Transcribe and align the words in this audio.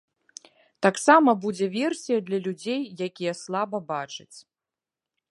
Таксама 0.85 1.33
будзе 1.43 1.67
версія 1.75 2.17
для 2.29 2.39
людзей, 2.45 2.81
якія 3.07 3.33
слаба 3.43 3.77
бачаць. 3.93 4.37